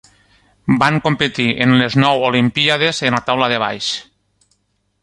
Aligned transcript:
Van 0.83 0.95
competir 1.07 1.45
en 1.65 1.75
les 1.83 1.99
nou 2.05 2.27
Olimpíades 2.31 3.05
en 3.11 3.19
la 3.19 3.25
taula 3.31 3.53
de 3.55 3.63
baix. 3.67 3.93